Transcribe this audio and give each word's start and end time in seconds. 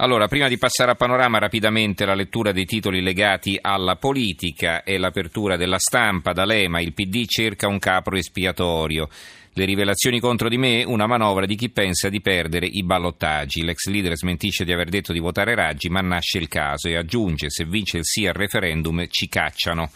Allora, 0.00 0.28
prima 0.28 0.46
di 0.46 0.58
passare 0.58 0.92
a 0.92 0.94
panorama, 0.94 1.38
rapidamente 1.38 2.04
la 2.04 2.14
lettura 2.14 2.52
dei 2.52 2.66
titoli 2.66 3.02
legati 3.02 3.58
alla 3.60 3.96
politica 3.96 4.84
e 4.84 4.96
l'apertura 4.96 5.56
della 5.56 5.80
stampa. 5.80 6.32
D'Alema, 6.32 6.80
il 6.80 6.92
PD 6.92 7.24
cerca 7.26 7.66
un 7.66 7.80
capro 7.80 8.16
espiatorio. 8.16 9.08
Le 9.54 9.64
rivelazioni 9.64 10.20
contro 10.20 10.48
di 10.48 10.56
me, 10.56 10.84
una 10.84 11.08
manovra 11.08 11.46
di 11.46 11.56
chi 11.56 11.68
pensa 11.70 12.08
di 12.08 12.20
perdere 12.20 12.66
i 12.66 12.84
ballottaggi. 12.84 13.64
L'ex 13.64 13.86
leader 13.86 14.16
smentisce 14.16 14.64
di 14.64 14.72
aver 14.72 14.88
detto 14.88 15.12
di 15.12 15.18
votare 15.18 15.56
Raggi, 15.56 15.88
ma 15.88 16.00
nasce 16.00 16.38
il 16.38 16.46
caso 16.46 16.86
e 16.86 16.94
aggiunge: 16.94 17.50
se 17.50 17.64
vince 17.64 17.96
il 17.98 18.04
sì 18.04 18.24
al 18.24 18.34
referendum 18.34 19.04
ci 19.08 19.26
cacciano. 19.26 19.90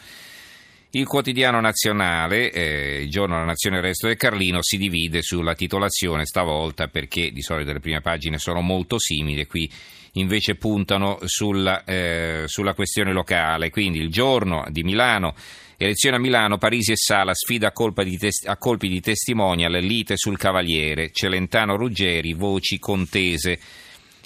Il 0.94 1.06
quotidiano 1.06 1.58
nazionale, 1.58 2.52
eh, 2.52 3.00
il 3.04 3.08
giorno 3.08 3.36
della 3.36 3.46
nazione 3.46 3.76
il 3.76 3.82
resto 3.82 4.08
del 4.08 4.18
Carlino, 4.18 4.58
si 4.60 4.76
divide 4.76 5.22
sulla 5.22 5.54
titolazione 5.54 6.26
stavolta 6.26 6.88
perché 6.88 7.32
di 7.32 7.40
solito 7.40 7.72
le 7.72 7.80
prime 7.80 8.02
pagine 8.02 8.36
sono 8.36 8.60
molto 8.60 8.98
simili, 8.98 9.46
qui 9.46 9.70
invece 10.12 10.56
puntano 10.56 11.18
sulla, 11.24 11.84
eh, 11.84 12.42
sulla 12.44 12.74
questione 12.74 13.14
locale. 13.14 13.70
Quindi 13.70 14.00
il 14.00 14.10
giorno 14.10 14.66
di 14.68 14.82
Milano, 14.82 15.34
elezione 15.78 16.16
a 16.16 16.20
Milano, 16.20 16.58
Parisi 16.58 16.92
e 16.92 16.96
Sala, 16.96 17.32
sfida 17.32 17.72
a, 17.74 18.02
di 18.02 18.18
tes- 18.18 18.46
a 18.46 18.58
colpi 18.58 18.88
di 18.88 19.00
testimonial, 19.00 19.72
lite 19.72 20.18
sul 20.18 20.36
Cavaliere, 20.36 21.10
Celentano 21.10 21.74
Ruggeri, 21.74 22.34
voci 22.34 22.78
contese 22.78 23.58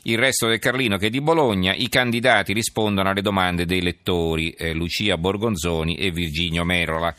il 0.07 0.19
resto 0.19 0.47
del 0.47 0.59
Carlino 0.59 0.99
che 0.99 1.07
è 1.07 1.11
di 1.11 1.21
Bologna, 1.21 1.75
i 1.75 1.89
candidati 1.89 2.53
rispondono 2.53 3.09
alle 3.09 3.23
domande 3.23 3.67
dei 3.67 3.83
lettori, 3.83 4.51
eh, 4.51 4.73
Lucia 4.73 5.17
Borgonzoni 5.17 5.97
e 5.97 6.11
Virginio 6.11 6.65
Merola. 6.65 7.15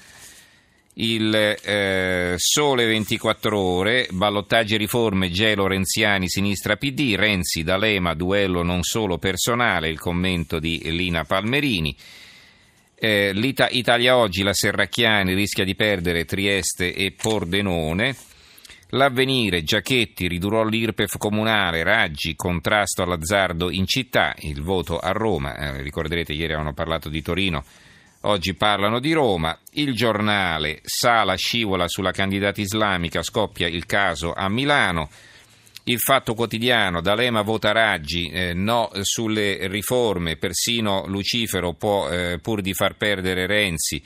Il 1.00 1.34
eh, 1.36 2.34
Sole 2.38 2.86
24 2.86 3.60
Ore, 3.60 4.08
ballottaggi 4.10 4.76
e 4.76 4.78
riforme, 4.78 5.30
Gelo 5.30 5.68
Renziani, 5.68 6.28
Sinistra 6.28 6.76
PD, 6.76 7.14
Renzi, 7.16 7.62
D'Alema, 7.62 8.16
duello 8.16 8.64
non 8.64 8.82
solo 8.82 9.20
personale, 9.20 9.90
il 9.90 10.00
commento 10.00 10.58
di 10.58 10.82
Lina 10.86 11.24
Palmerini. 11.24 11.96
Eh, 12.96 13.32
Italia 13.72 14.18
Oggi, 14.18 14.42
la 14.42 14.54
Serracchiani 14.54 15.36
rischia 15.36 15.64
di 15.64 15.76
perdere 15.76 16.26
Trieste 16.26 16.96
e 16.96 17.12
Pordenone. 17.12 18.16
L'avvenire, 18.92 19.64
Giachetti, 19.64 20.30
ridurrò 20.30 20.64
l'IRPEF 20.64 21.18
comunale, 21.18 21.84
Raggi, 21.84 22.38
contrasto 22.38 23.04
all'azzardo 23.04 23.70
in 23.70 23.86
città, 23.86 24.34
il 24.40 24.62
voto 24.62 24.98
a 24.98 25.12
Roma, 25.12 25.58
eh, 25.58 25.82
ricorderete 25.82 26.32
ieri 26.32 26.54
avevano 26.54 26.74
parlato 26.74 27.10
di 27.10 27.22
Torino, 27.22 27.66
oggi 28.22 28.54
parlano 28.54 29.00
di 29.00 29.12
Roma, 29.12 29.60
il 29.72 29.94
giornale, 29.94 30.80
Sala 30.84 31.36
scivola 31.36 31.90
sulla 31.90 32.12
candidata 32.12 32.62
islamica, 32.62 33.22
scoppia 33.24 33.68
il 33.68 33.86
caso 33.86 34.32
a 34.32 34.48
Milano, 34.48 35.10
il 35.84 36.00
fatto 36.00 36.34
quotidiano, 36.34 37.02
D'Alema 37.02 37.42
vota 37.42 37.74
Raggi, 37.74 38.30
eh, 38.30 38.54
no 38.54 38.90
sulle 39.02 39.68
riforme, 39.68 40.38
persino 40.38 41.06
Lucifero 41.08 41.74
può, 41.74 42.10
eh, 42.10 42.40
pur 42.42 42.62
di 42.62 42.74
far 42.74 42.96
perdere 42.96 43.48
Renzi, 43.48 44.02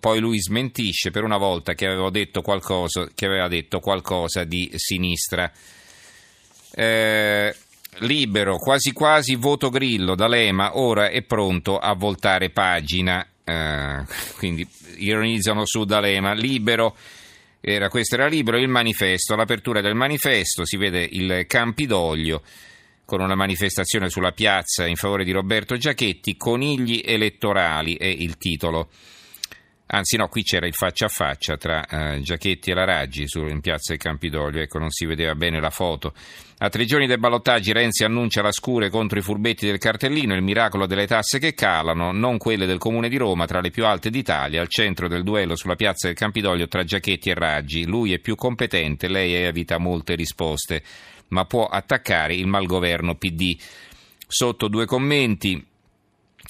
poi 0.00 0.18
lui 0.20 0.40
smentisce 0.40 1.10
per 1.10 1.22
una 1.22 1.36
volta 1.36 1.74
che, 1.74 1.86
detto 2.10 2.42
qualcosa, 2.42 3.08
che 3.14 3.26
aveva 3.26 3.48
detto 3.48 3.80
qualcosa 3.80 4.44
di 4.44 4.70
sinistra. 4.74 5.50
Eh, 6.70 7.54
libero, 8.00 8.56
quasi 8.56 8.92
quasi 8.92 9.36
voto 9.36 9.70
Grillo, 9.70 10.14
D'Alema 10.14 10.78
ora 10.78 11.08
è 11.08 11.22
pronto 11.22 11.78
a 11.78 11.94
voltare 11.94 12.50
pagina. 12.50 13.26
Eh, 13.44 14.04
quindi 14.36 14.66
ironizzano 14.96 15.64
su 15.64 15.84
D'Alema. 15.84 16.32
Libero. 16.32 16.96
Era, 17.60 17.88
questo 17.88 18.14
era 18.14 18.28
libero 18.28 18.56
il 18.56 18.68
manifesto, 18.68 19.34
all'apertura 19.34 19.80
del 19.80 19.96
manifesto 19.96 20.64
si 20.64 20.76
vede 20.76 21.06
il 21.10 21.44
Campidoglio 21.48 22.40
con 23.08 23.20
una 23.20 23.34
manifestazione 23.34 24.10
sulla 24.10 24.32
piazza 24.32 24.86
in 24.86 24.96
favore 24.96 25.24
di 25.24 25.32
Roberto 25.32 25.78
Giachetti, 25.78 26.36
conigli 26.36 27.00
elettorali 27.02 27.96
è 27.96 28.04
il 28.04 28.36
titolo. 28.36 28.90
Anzi 29.90 30.18
no, 30.18 30.28
qui 30.28 30.42
c'era 30.42 30.66
il 30.66 30.74
faccia 30.74 31.06
a 31.06 31.08
faccia 31.08 31.56
tra 31.56 31.86
eh, 31.86 32.20
Giachetti 32.20 32.70
e 32.70 32.74
la 32.74 32.84
Raggi 32.84 33.26
su, 33.26 33.46
in 33.46 33.60
piazza 33.60 33.92
del 33.92 34.00
Campidoglio, 34.00 34.60
ecco 34.60 34.78
non 34.78 34.90
si 34.90 35.06
vedeva 35.06 35.34
bene 35.34 35.60
la 35.60 35.70
foto. 35.70 36.12
A 36.58 36.68
tre 36.68 36.84
giorni 36.84 37.06
dei 37.06 37.16
ballottaggi 37.16 37.72
Renzi 37.72 38.04
annuncia 38.04 38.42
la 38.42 38.52
scure 38.52 38.90
contro 38.90 39.18
i 39.18 39.22
furbetti 39.22 39.64
del 39.64 39.78
cartellino, 39.78 40.34
il 40.34 40.42
miracolo 40.42 40.86
delle 40.86 41.06
tasse 41.06 41.38
che 41.38 41.54
calano, 41.54 42.12
non 42.12 42.36
quelle 42.36 42.66
del 42.66 42.76
Comune 42.76 43.08
di 43.08 43.16
Roma, 43.16 43.46
tra 43.46 43.60
le 43.60 43.70
più 43.70 43.86
alte 43.86 44.10
d'Italia, 44.10 44.60
al 44.60 44.68
centro 44.68 45.08
del 45.08 45.22
duello 45.22 45.56
sulla 45.56 45.76
piazza 45.76 46.08
del 46.08 46.16
Campidoglio 46.16 46.68
tra 46.68 46.84
Giachetti 46.84 47.30
e 47.30 47.34
Raggi. 47.34 47.86
Lui 47.86 48.12
è 48.12 48.18
più 48.18 48.34
competente, 48.34 49.08
lei 49.08 49.32
evita 49.32 49.78
molte 49.78 50.16
risposte, 50.16 50.82
ma 51.28 51.46
può 51.46 51.66
attaccare 51.66 52.34
il 52.34 52.46
malgoverno 52.46 53.14
PD. 53.14 53.56
Sotto 54.26 54.68
due 54.68 54.84
commenti 54.84 55.64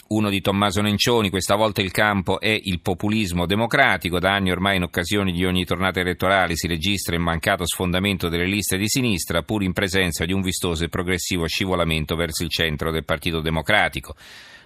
uno 0.09 0.31
di 0.31 0.41
Tommaso 0.41 0.81
Nencioni, 0.81 1.29
questa 1.29 1.55
volta 1.55 1.83
il 1.83 1.91
campo 1.91 2.41
è 2.41 2.59
il 2.63 2.81
populismo 2.81 3.45
democratico, 3.45 4.19
da 4.19 4.33
anni 4.33 4.51
ormai 4.51 4.77
in 4.77 4.83
occasione 4.83 5.33
di 5.33 5.45
ogni 5.45 5.67
tornata 5.67 6.01
elettorale 6.01 6.57
si 6.57 6.67
registra 6.67 7.15
il 7.15 7.21
mancato 7.21 7.67
sfondamento 7.67 8.29
delle 8.29 8.47
liste 8.47 8.79
di 8.79 8.89
sinistra, 8.89 9.43
pur 9.43 9.63
in 9.63 9.75
presenza 9.75 10.25
di 10.25 10.33
un 10.33 10.41
vistoso 10.41 10.85
e 10.85 10.89
progressivo 10.89 11.47
scivolamento 11.47 12.17
verso 12.17 12.43
il 12.43 12.49
centro 12.49 12.91
del 12.91 13.05
Partito 13.05 13.41
Democratico. 13.41 14.15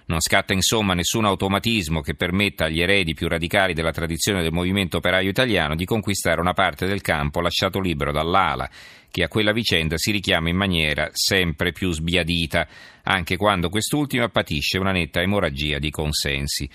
Non 0.05 0.19
scatta 0.19 0.53
insomma 0.53 0.93
nessun 0.93 1.25
automatismo 1.25 2.01
che 2.01 2.13
permetta 2.13 2.65
agli 2.65 2.81
eredi 2.81 3.13
più 3.13 3.27
radicali 3.27 3.73
della 3.73 3.91
tradizione 3.91 4.41
del 4.41 4.51
movimento 4.51 4.97
operaio 4.97 5.29
italiano 5.29 5.75
di 5.75 5.85
conquistare 5.85 6.41
una 6.41 6.53
parte 6.53 6.85
del 6.85 7.01
campo 7.01 7.39
lasciato 7.39 7.79
libero 7.79 8.11
dall'ala, 8.11 8.69
che 9.09 9.23
a 9.23 9.27
quella 9.29 9.53
vicenda 9.53 9.97
si 9.97 10.11
richiama 10.11 10.49
in 10.49 10.57
maniera 10.57 11.09
sempre 11.13 11.71
più 11.71 11.91
sbiadita, 11.91 12.67
anche 13.03 13.37
quando 13.37 13.69
quest'ultima 13.69 14.27
patisce 14.27 14.77
una 14.77 14.91
netta 14.91 15.21
emorragia 15.21 15.79
di 15.79 15.89
consensi. 15.89 16.69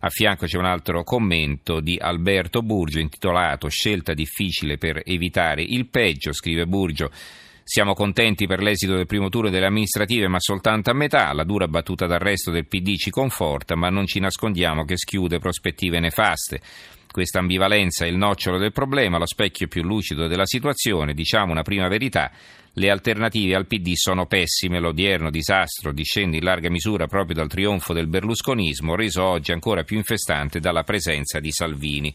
A 0.00 0.10
fianco 0.10 0.46
c'è 0.46 0.58
un 0.58 0.66
altro 0.66 1.02
commento 1.02 1.80
di 1.80 1.96
Alberto 1.98 2.60
Burgio 2.60 2.98
intitolato 2.98 3.68
Scelta 3.68 4.12
difficile 4.12 4.76
per 4.76 5.00
evitare 5.04 5.62
il 5.62 5.86
peggio, 5.88 6.32
scrive 6.32 6.66
Burgio. 6.66 7.10
Siamo 7.66 7.94
contenti 7.94 8.46
per 8.46 8.60
l'esito 8.60 8.94
del 8.94 9.06
primo 9.06 9.30
turno 9.30 9.48
delle 9.48 9.64
amministrative, 9.64 10.28
ma 10.28 10.38
soltanto 10.38 10.90
a 10.90 10.94
metà. 10.94 11.32
La 11.32 11.44
dura 11.44 11.66
battuta 11.66 12.04
d'arresto 12.04 12.50
del 12.50 12.66
PD 12.66 12.96
ci 12.96 13.08
conforta, 13.08 13.74
ma 13.74 13.88
non 13.88 14.06
ci 14.06 14.20
nascondiamo 14.20 14.84
che 14.84 14.98
schiude 14.98 15.38
prospettive 15.38 15.98
nefaste. 15.98 16.60
Questa 17.10 17.38
ambivalenza 17.38 18.04
è 18.04 18.08
il 18.08 18.18
nocciolo 18.18 18.58
del 18.58 18.72
problema, 18.72 19.16
lo 19.16 19.26
specchio 19.26 19.66
più 19.66 19.82
lucido 19.82 20.26
della 20.26 20.44
situazione. 20.44 21.14
Diciamo 21.14 21.52
una 21.52 21.62
prima 21.62 21.88
verità. 21.88 22.30
Le 22.74 22.90
alternative 22.90 23.54
al 23.54 23.66
PD 23.66 23.92
sono 23.94 24.26
pessime, 24.26 24.78
l'odierno 24.78 25.30
disastro 25.30 25.92
discende 25.92 26.36
in 26.36 26.44
larga 26.44 26.68
misura 26.68 27.06
proprio 27.06 27.36
dal 27.36 27.48
trionfo 27.48 27.94
del 27.94 28.08
berlusconismo, 28.08 28.94
reso 28.94 29.24
oggi 29.24 29.52
ancora 29.52 29.84
più 29.84 29.96
infestante 29.96 30.60
dalla 30.60 30.82
presenza 30.82 31.40
di 31.40 31.50
Salvini. 31.50 32.14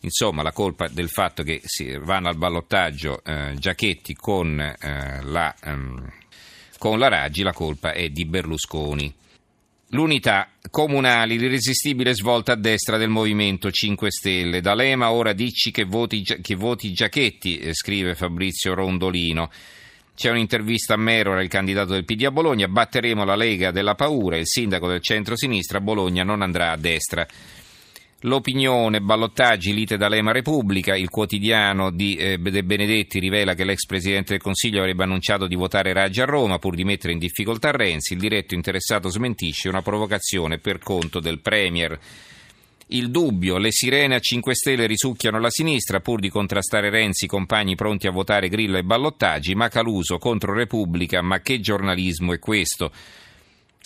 Insomma, 0.00 0.42
la 0.42 0.52
colpa 0.52 0.88
del 0.88 1.08
fatto 1.08 1.42
che 1.42 1.62
vanno 2.00 2.28
al 2.28 2.36
ballottaggio 2.36 3.22
eh, 3.24 3.54
Giachetti 3.58 4.14
con, 4.14 4.60
eh, 4.60 5.20
la, 5.22 5.54
ehm, 5.62 6.12
con 6.78 6.98
la 6.98 7.08
Raggi, 7.08 7.42
la 7.42 7.52
colpa 7.52 7.92
è 7.92 8.08
di 8.10 8.24
Berlusconi. 8.24 9.12
L'unità 9.90 10.48
comunali, 10.70 11.38
l'irresistibile 11.38 12.12
svolta 12.12 12.52
a 12.52 12.56
destra 12.56 12.96
del 12.96 13.08
Movimento 13.08 13.70
5 13.70 14.10
Stelle. 14.10 14.60
D'Alema 14.60 15.12
ora 15.12 15.32
dici 15.32 15.70
che 15.70 15.84
voti, 15.84 16.22
che 16.22 16.54
voti 16.56 16.92
Giachetti, 16.92 17.58
eh, 17.58 17.72
scrive 17.72 18.16
Fabrizio 18.16 18.74
Rondolino. 18.74 19.48
C'è 20.14 20.30
un'intervista 20.30 20.94
a 20.94 20.96
Merora, 20.96 21.42
il 21.42 21.48
candidato 21.48 21.92
del 21.92 22.04
PD 22.04 22.24
a 22.24 22.30
Bologna. 22.30 22.66
Batteremo 22.66 23.24
la 23.24 23.36
Lega 23.36 23.70
della 23.70 23.94
paura. 23.94 24.36
Il 24.36 24.46
sindaco 24.46 24.88
del 24.88 25.02
centro-sinistra 25.02 25.78
a 25.78 25.82
Bologna 25.82 26.24
non 26.24 26.42
andrà 26.42 26.72
a 26.72 26.76
destra. 26.76 27.26
L'opinione, 28.20 29.02
ballottaggi, 29.02 29.74
lite 29.74 29.98
d'Alema 29.98 30.32
Repubblica, 30.32 30.96
il 30.96 31.10
quotidiano 31.10 31.90
di 31.90 32.16
eh, 32.16 32.38
De 32.38 32.64
Benedetti 32.64 33.18
rivela 33.18 33.52
che 33.52 33.64
l'ex 33.64 33.84
Presidente 33.84 34.32
del 34.32 34.40
Consiglio 34.40 34.80
avrebbe 34.80 35.02
annunciato 35.04 35.46
di 35.46 35.54
votare 35.54 35.92
Raggi 35.92 36.22
a 36.22 36.24
Roma 36.24 36.58
pur 36.58 36.74
di 36.74 36.82
mettere 36.82 37.12
in 37.12 37.18
difficoltà 37.18 37.72
Renzi, 37.72 38.14
il 38.14 38.18
diretto 38.18 38.54
interessato 38.54 39.10
smentisce 39.10 39.68
una 39.68 39.82
provocazione 39.82 40.58
per 40.58 40.78
conto 40.78 41.20
del 41.20 41.40
Premier. 41.40 41.98
Il 42.88 43.10
dubbio, 43.10 43.58
le 43.58 43.70
sirene 43.70 44.14
a 44.14 44.20
5 44.20 44.54
Stelle 44.54 44.86
risucchiano 44.86 45.38
la 45.38 45.50
sinistra 45.50 46.00
pur 46.00 46.18
di 46.18 46.30
contrastare 46.30 46.88
Renzi, 46.88 47.26
compagni 47.26 47.74
pronti 47.74 48.06
a 48.06 48.12
votare 48.12 48.48
Grillo 48.48 48.78
e 48.78 48.82
ballottaggi, 48.82 49.54
Macaluso 49.54 50.16
contro 50.16 50.54
Repubblica, 50.54 51.20
ma 51.20 51.40
che 51.40 51.60
giornalismo 51.60 52.32
è 52.32 52.38
questo? 52.38 52.92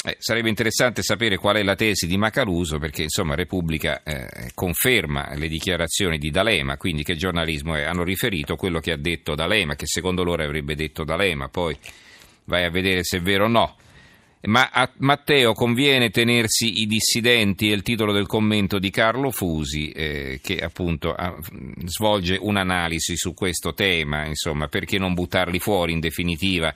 Eh, 0.03 0.17
sarebbe 0.19 0.49
interessante 0.49 1.03
sapere 1.03 1.37
qual 1.37 1.57
è 1.57 1.63
la 1.63 1.75
tesi 1.75 2.07
di 2.07 2.17
Macaluso 2.17 2.79
perché 2.79 3.03
insomma 3.03 3.35
Repubblica 3.35 4.03
eh, 4.03 4.51
conferma 4.55 5.35
le 5.35 5.47
dichiarazioni 5.47 6.17
di 6.17 6.31
D'Alema, 6.31 6.79
quindi 6.79 7.03
che 7.03 7.17
giornalismo 7.17 7.75
è? 7.75 7.83
Hanno 7.83 8.03
riferito 8.03 8.57
quello 8.57 8.81
che 8.81 8.93
ha 8.93 8.97
detto 8.97 9.35
D'Alema, 9.35 9.75
che 9.75 9.87
secondo 9.87 10.25
loro 10.25 10.43
avrebbe 10.43 10.75
detto 10.75 11.05
D'Alema, 11.05 11.49
poi 11.49 11.77
vai 12.45 12.65
a 12.65 12.71
vedere 12.71 13.05
se 13.05 13.19
è 13.19 13.21
vero 13.21 13.45
o 13.45 13.49
no. 13.49 13.77
Ma 14.43 14.71
a 14.73 14.91
Matteo 15.01 15.53
conviene 15.53 16.09
tenersi 16.09 16.81
i 16.81 16.87
dissidenti, 16.87 17.71
è 17.71 17.75
il 17.75 17.83
titolo 17.83 18.15
del 18.15 18.27
commento 18.27 18.79
di 18.79 18.89
Carlo 18.89 19.31
Fusi, 19.31 19.91
eh, 19.91 20.41
che 20.43 20.61
appunto 20.61 21.13
ah, 21.13 21.37
svolge 21.85 22.39
un'analisi 22.41 23.19
su 23.19 23.35
questo 23.35 23.75
tema, 23.75 24.25
insomma, 24.25 24.67
perché 24.67 24.97
non 24.97 25.13
buttarli 25.13 25.59
fuori 25.59 25.93
in 25.93 26.01
definitiva 26.01 26.75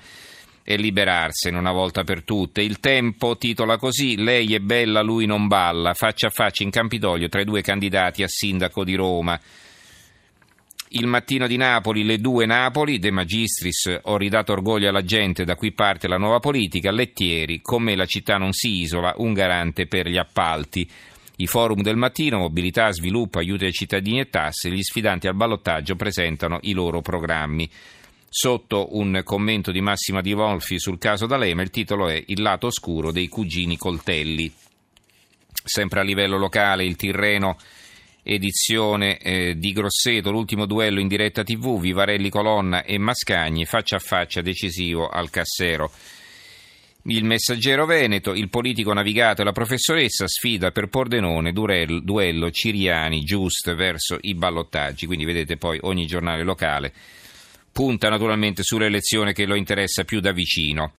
e 0.65 0.77
liberarsene 0.77 1.59
una 1.59 1.73
volta 1.73 2.03
per 2.03 2.25
tutte. 2.25 2.63
Il 2.63 2.81
tempo 2.81 3.37
titola 3.37 3.77
così: 3.77 4.17
Lei 4.17 4.55
è 4.55 4.59
bella, 4.59 5.03
lui 5.03 5.27
non 5.27 5.47
balla, 5.47 5.93
faccia 5.93 6.29
a 6.29 6.31
faccia 6.31 6.63
in 6.63 6.71
Campidoglio 6.71 7.29
tra 7.29 7.43
i 7.43 7.45
due 7.45 7.61
candidati 7.61 8.23
a 8.23 8.29
sindaco 8.29 8.83
di 8.83 8.95
Roma. 8.95 9.39
Il 10.97 11.07
mattino 11.07 11.49
di 11.49 11.57
Napoli, 11.57 12.05
le 12.05 12.19
due 12.19 12.47
Napoli, 12.47 13.01
De 13.01 13.11
Magistris, 13.11 13.99
ho 14.03 14.17
ridato 14.17 14.53
orgoglio 14.53 14.89
alla 14.89 15.03
gente, 15.03 15.45
da 15.45 15.57
qui 15.57 15.73
parte 15.73 16.07
la 16.07 16.19
nuova 16.19 16.39
politica, 16.39 16.93
Lettieri, 16.93 17.61
con 17.61 17.83
me 17.83 17.97
la 17.97 18.07
città 18.07 18.37
non 18.37 18.53
si 18.53 18.81
isola, 18.81 19.13
un 19.17 19.33
garante 19.33 19.87
per 19.87 20.09
gli 20.09 20.17
appalti. 20.17 20.89
I 21.37 21.47
forum 21.49 21.83
del 21.83 21.97
mattino, 21.97 22.39
mobilità, 22.39 22.93
sviluppo, 22.93 23.41
aiuto 23.41 23.65
ai 23.65 23.73
cittadini 23.73 24.21
e 24.21 24.29
tasse, 24.29 24.71
gli 24.71 24.83
sfidanti 24.83 25.27
al 25.27 25.35
ballottaggio 25.35 25.97
presentano 25.97 26.61
i 26.63 26.73
loro 26.73 27.01
programmi. 27.01 27.69
Sotto 28.37 28.97
un 28.97 29.21
commento 29.23 29.71
di 29.71 29.81
Massima 29.81 30.21
Di 30.21 30.33
Volfi 30.33 30.81
sul 30.81 30.99
caso 30.99 31.27
D'Alema, 31.27 31.63
il 31.63 31.71
titolo 31.71 32.09
è 32.09 32.21
Il 32.27 32.43
lato 32.43 32.67
oscuro 32.67 33.13
dei 33.13 33.29
cugini 33.29 33.77
coltelli. 33.77 34.53
Sempre 35.65 36.01
a 36.01 36.03
livello 36.03 36.37
locale, 36.37 36.85
il 36.85 36.97
Tirreno 36.97 37.57
edizione 38.25 39.19
eh, 39.19 39.55
di 39.57 39.71
Grosseto, 39.71 40.33
l'ultimo 40.33 40.67
duello 40.67 40.99
in 40.99 41.07
diretta 41.07 41.45
TV, 41.45 41.79
Vivarelli 41.79 42.29
Colonna 42.29 42.83
e 42.83 42.99
Mascagni, 42.99 43.67
faccia 43.67 43.97
a 43.97 44.01
faccia 44.01 44.41
decisivo 44.41 45.07
al 45.07 45.31
Cassero. 45.31 45.93
Il 47.05 47.23
messaggero 47.23 47.87
Veneto, 47.87 48.35
il 48.35 48.49
politico 48.49 48.93
navigato 48.93 49.43
e 49.43 49.45
la 49.45 49.53
professoressa 49.53 50.27
sfida 50.27 50.73
per 50.73 50.89
Pordenone, 50.89 51.53
duello, 51.53 52.51
Ciriani, 52.51 53.23
Giust 53.23 53.73
verso 53.77 54.19
i 54.23 54.35
ballottaggi. 54.35 55.07
Quindi 55.07 55.25
vedete 55.25 55.57
poi 55.57 55.79
ogni 55.83 56.07
giornale 56.07 56.43
locale 56.43 56.93
punta 57.75 58.09
naturalmente 58.09 58.63
sull'elezione 58.63 59.33
che 59.33 59.47
lo 59.47 59.57
interessa 59.57 60.05
più 60.05 60.21
da 60.21 60.31
vicino. 60.31 60.93